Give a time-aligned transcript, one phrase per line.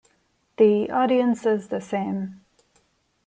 [0.57, 2.41] The audience is the same.